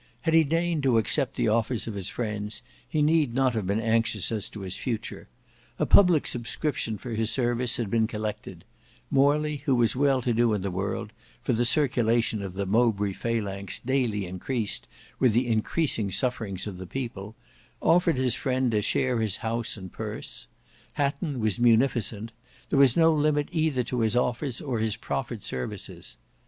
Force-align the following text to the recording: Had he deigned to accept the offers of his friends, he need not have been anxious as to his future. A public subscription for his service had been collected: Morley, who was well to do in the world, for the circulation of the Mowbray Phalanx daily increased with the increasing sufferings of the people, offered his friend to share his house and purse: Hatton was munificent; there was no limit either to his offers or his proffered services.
Had 0.21 0.33
he 0.33 0.43
deigned 0.43 0.81
to 0.81 0.97
accept 0.97 1.35
the 1.35 1.47
offers 1.47 1.85
of 1.85 1.93
his 1.93 2.09
friends, 2.09 2.63
he 2.89 3.03
need 3.03 3.35
not 3.35 3.53
have 3.53 3.67
been 3.67 3.79
anxious 3.79 4.31
as 4.31 4.49
to 4.49 4.61
his 4.61 4.75
future. 4.75 5.27
A 5.77 5.85
public 5.85 6.25
subscription 6.25 6.97
for 6.97 7.11
his 7.11 7.29
service 7.29 7.77
had 7.77 7.91
been 7.91 8.07
collected: 8.07 8.65
Morley, 9.11 9.57
who 9.65 9.75
was 9.75 9.95
well 9.95 10.19
to 10.23 10.33
do 10.33 10.53
in 10.55 10.63
the 10.63 10.71
world, 10.71 11.13
for 11.43 11.53
the 11.53 11.65
circulation 11.65 12.41
of 12.41 12.55
the 12.55 12.65
Mowbray 12.65 13.13
Phalanx 13.13 13.77
daily 13.77 14.25
increased 14.25 14.87
with 15.19 15.33
the 15.33 15.45
increasing 15.47 16.09
sufferings 16.09 16.65
of 16.65 16.79
the 16.79 16.87
people, 16.87 17.35
offered 17.79 18.17
his 18.17 18.33
friend 18.33 18.71
to 18.71 18.81
share 18.81 19.19
his 19.19 19.37
house 19.45 19.77
and 19.77 19.91
purse: 19.93 20.47
Hatton 20.93 21.39
was 21.39 21.59
munificent; 21.59 22.31
there 22.71 22.79
was 22.79 22.97
no 22.97 23.13
limit 23.13 23.49
either 23.51 23.83
to 23.83 23.99
his 23.99 24.15
offers 24.15 24.61
or 24.61 24.79
his 24.79 24.95
proffered 24.95 25.43
services. 25.43 26.17